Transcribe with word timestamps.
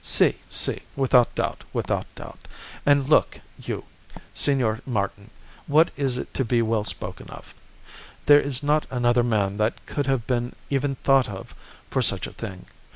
'Si, 0.03 0.35
si, 0.49 0.81
without 0.95 1.35
doubt, 1.35 1.63
without 1.73 2.07
doubt; 2.15 2.47
and, 2.87 3.07
look 3.07 3.39
you, 3.59 3.83
Senor 4.33 4.79
Martin, 4.83 5.29
what 5.67 5.89
it 5.89 5.93
is 6.05 6.25
to 6.33 6.43
be 6.43 6.59
well 6.59 6.83
spoken 6.83 7.29
of! 7.29 7.53
There 8.25 8.39
is 8.41 8.63
not 8.63 8.87
another 8.89 9.21
man 9.21 9.57
that 9.57 9.85
could 9.85 10.07
have 10.07 10.25
been 10.25 10.55
even 10.71 10.95
thought 10.95 11.29
of 11.29 11.53
for 11.91 12.01
such 12.01 12.25
a 12.25 12.31
thing. 12.33 12.65